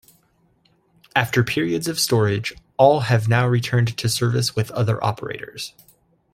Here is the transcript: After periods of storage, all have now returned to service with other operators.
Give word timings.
After 1.15 1.43
periods 1.43 1.87
of 1.87 1.99
storage, 1.99 2.53
all 2.75 3.01
have 3.01 3.27
now 3.29 3.45
returned 3.45 3.95
to 3.95 4.09
service 4.09 4.55
with 4.55 4.71
other 4.71 5.03
operators. 5.03 5.75